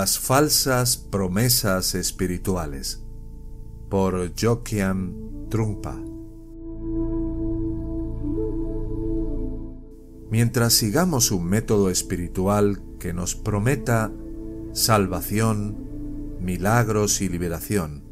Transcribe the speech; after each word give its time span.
Las 0.00 0.20
falsas 0.20 0.96
promesas 0.96 1.96
espirituales. 1.96 3.02
Por 3.88 4.32
Jokian 4.40 5.48
Trumpa 5.50 6.00
Mientras 10.30 10.74
sigamos 10.74 11.32
un 11.32 11.46
método 11.46 11.90
espiritual 11.90 12.80
que 13.00 13.12
nos 13.12 13.34
prometa 13.34 14.12
salvación, 14.72 16.38
milagros 16.40 17.20
y 17.20 17.28
liberación, 17.28 18.04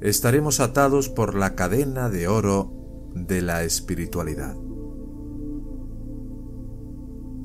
estaremos 0.00 0.60
atados 0.60 1.08
por 1.08 1.34
la 1.34 1.56
cadena 1.56 2.08
de 2.08 2.28
oro 2.28 2.72
de 3.16 3.42
la 3.42 3.64
espiritualidad. 3.64 4.54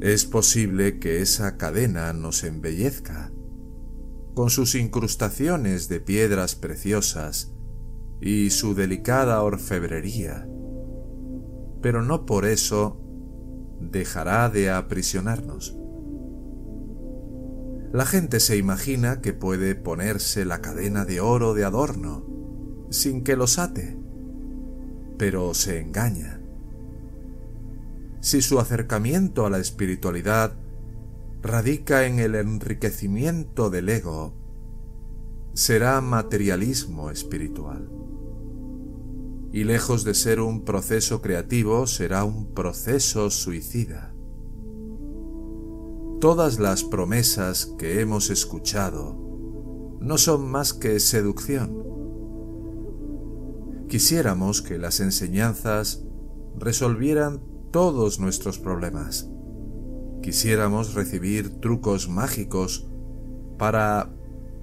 Es 0.01 0.23
posible 0.25 0.97
que 0.97 1.21
esa 1.21 1.57
cadena 1.57 2.13
nos 2.13 2.45
embellezca, 2.45 3.33
con 4.33 4.49
sus 4.49 4.75
incrustaciones 4.75 5.89
de 5.89 5.99
piedras 5.99 6.55
preciosas 6.55 7.53
y 8.21 8.51
su 8.51 8.75
delicada 8.75 9.43
orfebrería, 9.43 10.47
pero 11.81 12.01
no 12.01 12.25
por 12.25 12.45
eso 12.45 13.01
dejará 13.81 14.49
de 14.49 14.69
aprisionarnos. 14.69 15.77
La 17.91 18.05
gente 18.05 18.39
se 18.39 18.55
imagina 18.55 19.19
que 19.19 19.33
puede 19.33 19.75
ponerse 19.75 20.45
la 20.45 20.61
cadena 20.61 21.03
de 21.03 21.19
oro 21.19 21.53
de 21.53 21.65
adorno 21.65 22.25
sin 22.89 23.23
que 23.23 23.35
los 23.35 23.59
ate, 23.59 23.99
pero 25.17 25.53
se 25.53 25.79
engaña. 25.79 26.38
Si 28.21 28.41
su 28.41 28.59
acercamiento 28.59 29.45
a 29.45 29.49
la 29.49 29.59
espiritualidad 29.59 30.53
radica 31.41 32.05
en 32.05 32.19
el 32.19 32.35
enriquecimiento 32.35 33.69
del 33.69 33.87
ego, 33.87 34.33
será 35.53 36.01
materialismo 36.01 37.11
espiritual. 37.11 37.89
Y 39.51 39.63
lejos 39.63 40.03
de 40.03 40.13
ser 40.13 40.41
un 40.41 40.63
proceso 40.63 41.21
creativo, 41.21 41.87
será 41.87 42.23
un 42.23 42.53
proceso 42.53 43.29
suicida. 43.29 44.13
Todas 46.19 46.59
las 46.59 46.83
promesas 46.83 47.73
que 47.77 48.01
hemos 48.01 48.29
escuchado 48.29 49.17
no 50.01 50.17
son 50.17 50.51
más 50.51 50.73
que 50.73 50.99
seducción. 50.99 51.83
Quisiéramos 53.87 54.61
que 54.61 54.77
las 54.77 54.99
enseñanzas 54.99 56.03
resolvieran 56.57 57.41
todos 57.71 58.19
nuestros 58.19 58.59
problemas. 58.59 59.29
Quisiéramos 60.21 60.93
recibir 60.93 61.59
trucos 61.61 62.09
mágicos 62.09 62.87
para 63.57 64.13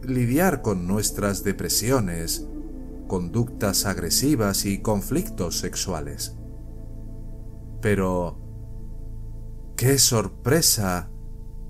lidiar 0.03 0.63
con 0.63 0.87
nuestras 0.87 1.45
depresiones, 1.45 2.47
conductas 3.07 3.87
agresivas 3.87 4.65
y 4.67 4.83
conflictos 4.83 5.59
sexuales. 5.59 6.37
Pero, 7.81 8.39
¡qué 9.77 9.99
sorpresa! 9.99 11.11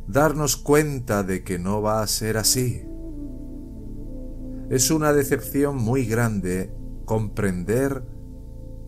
darnos 0.06 0.56
cuenta 0.56 1.22
de 1.22 1.42
que 1.42 1.58
no 1.58 1.82
va 1.82 2.02
a 2.02 2.06
ser 2.06 2.36
así. 2.36 2.82
Es 4.70 4.90
una 4.90 5.12
decepción 5.12 5.76
muy 5.76 6.06
grande 6.06 6.72
comprender 7.04 8.02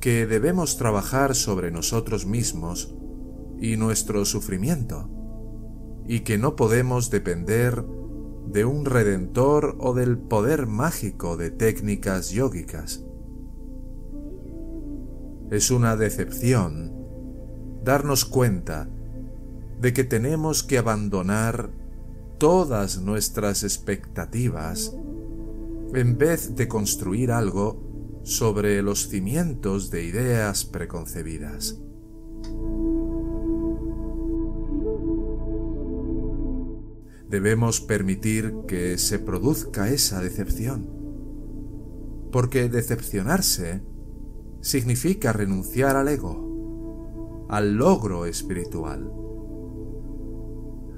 que 0.01 0.27
debemos 0.27 0.77
trabajar 0.77 1.35
sobre 1.35 1.71
nosotros 1.71 2.27
mismos 2.27 2.95
y 3.61 3.77
nuestro 3.77 4.25
sufrimiento, 4.25 5.11
y 6.07 6.21
que 6.21 6.39
no 6.39 6.57
podemos 6.57 7.11
depender 7.11 7.85
de 8.47 8.65
un 8.65 8.85
redentor 8.85 9.77
o 9.79 9.95
del 9.95 10.19
poder 10.19 10.67
mágico 10.67 11.37
de 11.37 11.51
técnicas 11.51 12.31
yógicas. 12.31 13.05
Es 15.51 15.71
una 15.71 15.97
decepción 15.97 16.95
darnos 17.85 18.25
cuenta 18.25 18.89
de 19.81 19.93
que 19.93 20.05
tenemos 20.05 20.63
que 20.63 20.79
abandonar 20.79 21.71
todas 22.39 23.01
nuestras 23.01 23.63
expectativas 23.63 24.95
en 25.95 26.19
vez 26.19 26.55
de 26.55 26.69
construir 26.69 27.33
algo 27.33 27.88
sobre 28.29 28.83
los 28.83 29.09
cimientos 29.09 29.91
de 29.91 30.05
ideas 30.05 30.67
preconcebidas. 30.67 31.81
Debemos 37.31 37.81
permitir 37.81 38.53
que 38.69 38.99
se 38.99 39.19
produzca 39.19 39.89
esa 39.89 40.21
decepción, 40.21 40.91
porque 42.31 42.69
decepcionarse 42.69 43.83
significa 44.61 45.33
renunciar 45.33 45.97
al 45.97 46.09
ego, 46.09 47.47
al 47.49 47.77
logro 47.77 48.27
espiritual. 48.27 49.11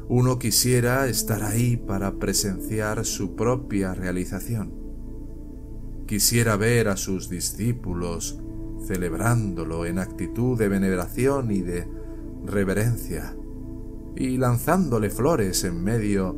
Uno 0.08 0.40
quisiera 0.40 1.06
estar 1.06 1.44
ahí 1.44 1.76
para 1.76 2.18
presenciar 2.18 3.04
su 3.04 3.36
propia 3.36 3.94
realización. 3.94 4.89
Quisiera 6.10 6.56
ver 6.56 6.88
a 6.88 6.96
sus 6.96 7.28
discípulos 7.28 8.36
celebrándolo 8.84 9.86
en 9.86 10.00
actitud 10.00 10.58
de 10.58 10.66
veneración 10.66 11.52
y 11.52 11.60
de 11.60 11.86
reverencia, 12.44 13.36
y 14.16 14.36
lanzándole 14.36 15.08
flores 15.10 15.62
en 15.62 15.84
medio 15.84 16.34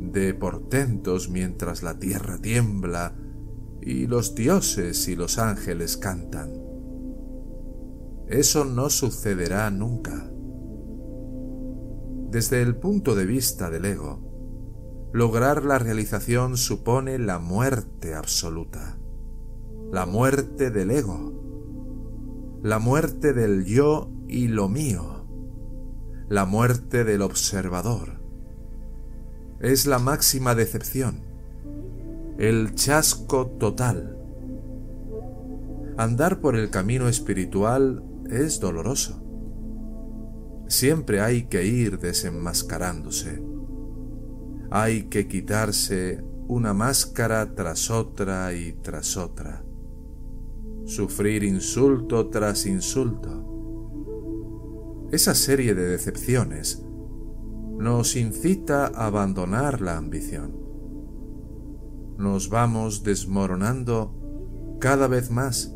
de 0.00 0.32
portentos 0.32 1.28
mientras 1.28 1.82
la 1.82 1.98
tierra 1.98 2.38
tiembla 2.38 3.14
y 3.82 4.06
los 4.06 4.34
dioses 4.34 5.06
y 5.06 5.16
los 5.16 5.36
ángeles 5.36 5.98
cantan. 5.98 6.50
Eso 8.26 8.64
no 8.64 8.88
sucederá 8.88 9.70
nunca. 9.70 10.32
Desde 12.30 12.62
el 12.62 12.76
punto 12.76 13.14
de 13.14 13.26
vista 13.26 13.68
del 13.68 13.84
ego, 13.84 14.27
lograr 15.12 15.64
la 15.64 15.78
realización 15.78 16.56
supone 16.56 17.18
la 17.18 17.38
muerte 17.38 18.14
absoluta, 18.14 18.98
la 19.90 20.06
muerte 20.06 20.70
del 20.70 20.90
ego, 20.90 22.60
la 22.62 22.78
muerte 22.78 23.32
del 23.32 23.64
yo 23.64 24.10
y 24.26 24.48
lo 24.48 24.68
mío, 24.68 25.26
la 26.28 26.44
muerte 26.44 27.04
del 27.04 27.22
observador. 27.22 28.20
Es 29.60 29.86
la 29.86 29.98
máxima 29.98 30.54
decepción, 30.54 31.22
el 32.38 32.74
chasco 32.74 33.46
total. 33.46 34.16
Andar 35.96 36.40
por 36.40 36.54
el 36.54 36.70
camino 36.70 37.08
espiritual 37.08 38.04
es 38.30 38.60
doloroso 38.60 39.28
siempre 40.68 41.20
hay 41.20 41.44
que 41.44 41.66
ir 41.66 41.98
desenmascarándose. 41.98 43.42
Hay 44.70 45.04
que 45.04 45.26
quitarse 45.26 46.22
una 46.46 46.74
máscara 46.74 47.54
tras 47.54 47.90
otra 47.90 48.52
y 48.52 48.72
tras 48.82 49.16
otra. 49.16 49.64
Sufrir 50.84 51.42
insulto 51.44 52.28
tras 52.28 52.66
insulto. 52.66 53.46
Esa 55.10 55.34
serie 55.34 55.74
de 55.74 55.88
decepciones 55.88 56.84
nos 57.78 58.16
incita 58.16 58.86
a 58.86 59.06
abandonar 59.06 59.80
la 59.80 59.96
ambición. 59.96 60.56
Nos 62.18 62.50
vamos 62.50 63.04
desmoronando 63.04 64.76
cada 64.80 65.06
vez 65.06 65.30
más 65.30 65.74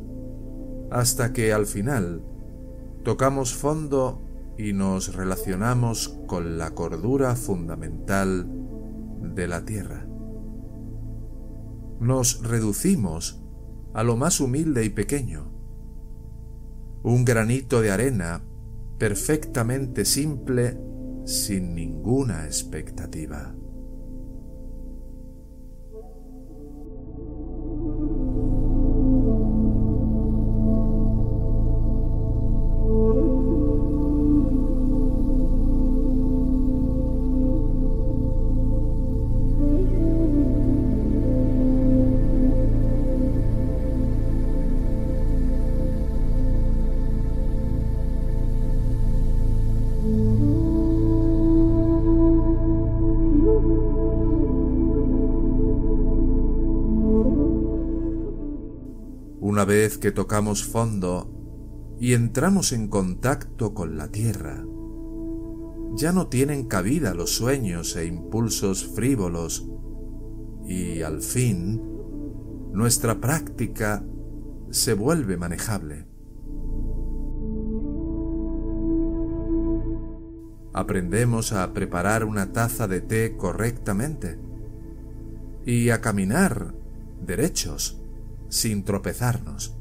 hasta 0.90 1.32
que 1.32 1.52
al 1.52 1.66
final 1.66 2.22
tocamos 3.04 3.54
fondo 3.54 4.22
y 4.58 4.74
nos 4.74 5.14
relacionamos 5.14 6.20
con 6.26 6.58
la 6.58 6.74
cordura 6.74 7.36
fundamental 7.36 8.61
de 9.22 9.48
la 9.48 9.64
tierra. 9.64 10.06
Nos 12.00 12.42
reducimos 12.42 13.42
a 13.94 14.02
lo 14.02 14.16
más 14.16 14.40
humilde 14.40 14.84
y 14.84 14.90
pequeño, 14.90 15.52
un 17.02 17.24
granito 17.24 17.80
de 17.80 17.90
arena 17.90 18.44
perfectamente 18.98 20.04
simple 20.04 20.78
sin 21.24 21.74
ninguna 21.74 22.44
expectativa. 22.46 23.54
Vez 59.72 59.96
que 59.96 60.12
tocamos 60.12 60.64
fondo 60.64 61.96
y 61.98 62.12
entramos 62.12 62.72
en 62.72 62.88
contacto 62.88 63.72
con 63.72 63.96
la 63.96 64.08
tierra, 64.08 64.66
ya 65.96 66.12
no 66.12 66.26
tienen 66.26 66.68
cabida 66.68 67.14
los 67.14 67.30
sueños 67.34 67.96
e 67.96 68.04
impulsos 68.04 68.86
frívolos 68.94 69.66
y 70.66 71.00
al 71.00 71.22
fin 71.22 71.80
nuestra 72.70 73.18
práctica 73.18 74.04
se 74.68 74.92
vuelve 74.92 75.38
manejable. 75.38 76.06
Aprendemos 80.74 81.54
a 81.54 81.72
preparar 81.72 82.26
una 82.26 82.52
taza 82.52 82.88
de 82.88 83.00
té 83.00 83.38
correctamente 83.38 84.38
y 85.64 85.88
a 85.88 86.02
caminar 86.02 86.74
derechos 87.24 88.01
sin 88.52 88.84
tropezarnos. 88.84 89.74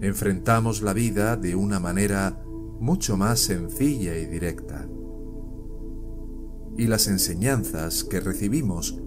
Enfrentamos 0.00 0.82
la 0.82 0.92
vida 0.92 1.36
de 1.36 1.56
una 1.56 1.80
manera 1.80 2.40
mucho 2.78 3.16
más 3.16 3.40
sencilla 3.40 4.16
y 4.16 4.26
directa. 4.26 4.88
Y 6.76 6.86
las 6.86 7.08
enseñanzas 7.08 8.04
que 8.04 8.20
recibimos 8.20 9.02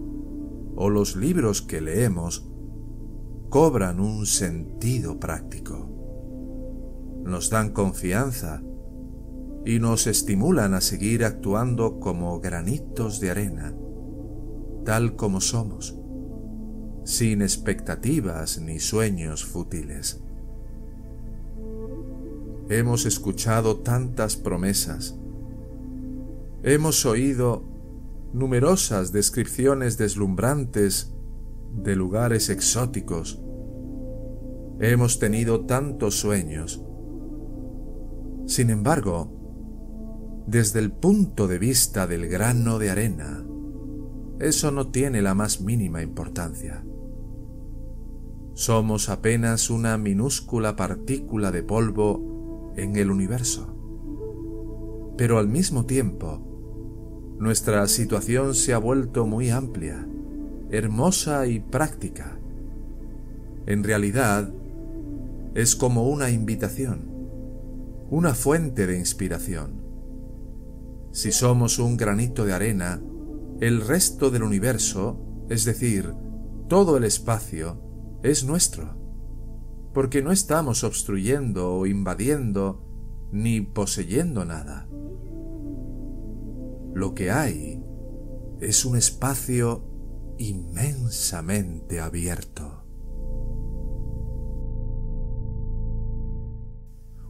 o 0.76 0.90
los 0.90 1.16
libros 1.16 1.62
que 1.62 1.80
leemos 1.80 2.46
cobran 3.48 3.98
un 3.98 4.26
sentido 4.26 5.18
práctico. 5.18 5.88
Nos 7.24 7.48
dan 7.48 7.70
confianza 7.70 8.62
y 9.64 9.78
nos 9.78 10.06
estimulan 10.06 10.74
a 10.74 10.82
seguir 10.82 11.24
actuando 11.24 11.98
como 11.98 12.40
granitos 12.40 13.20
de 13.20 13.30
arena, 13.30 13.74
tal 14.84 15.16
como 15.16 15.40
somos, 15.40 16.01
sin 17.04 17.42
expectativas 17.42 18.60
ni 18.60 18.78
sueños 18.78 19.44
fútiles. 19.44 20.22
Hemos 22.68 23.06
escuchado 23.06 23.80
tantas 23.80 24.36
promesas, 24.36 25.18
hemos 26.62 27.04
oído 27.04 27.64
numerosas 28.32 29.12
descripciones 29.12 29.98
deslumbrantes 29.98 31.12
de 31.74 31.96
lugares 31.96 32.48
exóticos, 32.48 33.42
hemos 34.80 35.18
tenido 35.18 35.66
tantos 35.66 36.18
sueños. 36.18 36.82
Sin 38.46 38.70
embargo, 38.70 40.44
desde 40.46 40.80
el 40.80 40.92
punto 40.92 41.46
de 41.46 41.58
vista 41.58 42.06
del 42.06 42.28
grano 42.28 42.78
de 42.78 42.90
arena, 42.90 43.44
eso 44.40 44.70
no 44.70 44.88
tiene 44.90 45.22
la 45.22 45.34
más 45.34 45.60
mínima 45.60 46.02
importancia. 46.02 46.84
Somos 48.54 49.08
apenas 49.08 49.70
una 49.70 49.96
minúscula 49.96 50.76
partícula 50.76 51.50
de 51.50 51.62
polvo 51.62 52.72
en 52.76 52.96
el 52.96 53.10
universo. 53.10 53.74
Pero 55.16 55.38
al 55.38 55.48
mismo 55.48 55.86
tiempo, 55.86 57.36
nuestra 57.38 57.86
situación 57.86 58.54
se 58.54 58.74
ha 58.74 58.78
vuelto 58.78 59.26
muy 59.26 59.50
amplia, 59.50 60.06
hermosa 60.70 61.46
y 61.46 61.60
práctica. 61.60 62.38
En 63.66 63.84
realidad, 63.84 64.52
es 65.54 65.74
como 65.74 66.08
una 66.08 66.30
invitación, 66.30 67.10
una 68.10 68.34
fuente 68.34 68.86
de 68.86 68.98
inspiración. 68.98 69.82
Si 71.10 71.32
somos 71.32 71.78
un 71.78 71.96
granito 71.96 72.44
de 72.44 72.52
arena, 72.52 73.02
el 73.60 73.80
resto 73.80 74.30
del 74.30 74.42
universo, 74.42 75.20
es 75.48 75.64
decir, 75.64 76.14
todo 76.68 76.96
el 76.96 77.04
espacio, 77.04 77.91
es 78.22 78.44
nuestro, 78.44 78.96
porque 79.92 80.22
no 80.22 80.30
estamos 80.30 80.84
obstruyendo 80.84 81.74
o 81.74 81.86
invadiendo 81.86 82.80
ni 83.32 83.60
poseyendo 83.60 84.44
nada. 84.44 84.88
Lo 86.94 87.14
que 87.14 87.30
hay 87.30 87.82
es 88.60 88.84
un 88.84 88.96
espacio 88.96 89.82
inmensamente 90.38 92.00
abierto. 92.00 92.84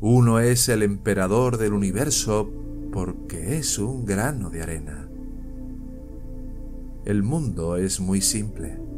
Uno 0.01 0.41
es 0.41 0.69
el 0.69 0.83
emperador 0.83 1.57
del 1.59 1.73
universo 1.73 2.51
porque 2.93 3.57
es 3.57 3.79
un 3.79 4.05
grano 4.05 4.51
de 4.51 4.63
arena. 4.63 5.09
El 7.05 7.23
mundo 7.23 7.77
es 7.77 8.01
muy 8.01 8.21
simple 8.21 8.92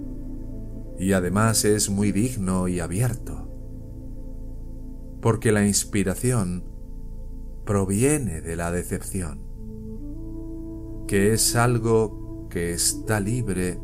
y 0.99 1.12
además 1.12 1.64
es 1.64 1.91
muy 1.91 2.12
digno 2.12 2.69
y 2.69 2.81
abierto, 2.81 3.50
porque 5.20 5.52
la 5.52 5.67
inspiración 5.67 6.64
proviene 7.64 8.41
de 8.41 8.56
la 8.56 8.70
decepción, 8.70 9.44
que 11.06 11.32
es 11.32 11.56
algo 11.56 12.49
que 12.50 12.73
está 12.73 13.20
libre 13.20 13.79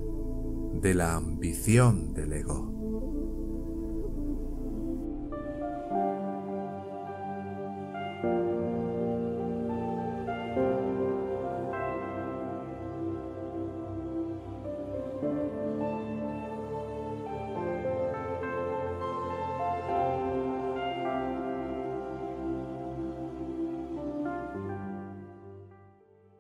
de 0.80 0.94
la 0.94 1.16
ambición 1.16 2.14
del 2.14 2.32
ego. 2.32 2.80